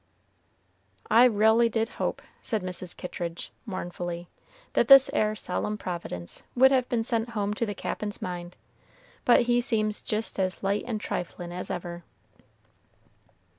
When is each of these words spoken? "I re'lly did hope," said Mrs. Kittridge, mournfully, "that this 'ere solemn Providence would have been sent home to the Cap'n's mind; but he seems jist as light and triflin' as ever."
"I 1.11 1.27
re'lly 1.27 1.69
did 1.69 1.89
hope," 2.01 2.23
said 2.41 2.63
Mrs. 2.63 2.97
Kittridge, 2.97 3.51
mournfully, 3.67 4.29
"that 4.73 4.87
this 4.87 5.11
'ere 5.13 5.35
solemn 5.35 5.77
Providence 5.77 6.41
would 6.55 6.71
have 6.71 6.89
been 6.89 7.03
sent 7.03 7.29
home 7.29 7.53
to 7.53 7.67
the 7.67 7.75
Cap'n's 7.75 8.19
mind; 8.19 8.57
but 9.25 9.43
he 9.43 9.61
seems 9.61 10.01
jist 10.01 10.39
as 10.39 10.63
light 10.63 10.85
and 10.87 10.99
triflin' 10.99 11.51
as 11.51 11.69
ever." 11.69 12.03